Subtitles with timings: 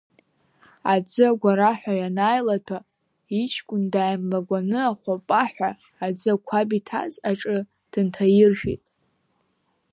[0.93, 2.79] Аӡы агәараҳәа ианааилаҭәа
[3.41, 5.69] иҷкәын дааимлагәаны ахәапаҳәа
[6.05, 7.57] аӡы ақәаб иҭаз аҿы
[7.91, 8.83] дынҭаиршәит.